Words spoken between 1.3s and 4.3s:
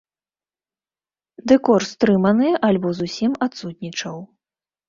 Дэкор стрыманы альбо зусім адсутнічаў.